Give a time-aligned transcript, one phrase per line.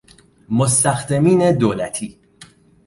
[0.49, 2.19] مستخدمین دولتی